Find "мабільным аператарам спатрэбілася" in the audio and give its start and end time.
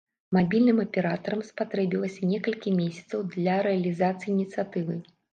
0.35-2.29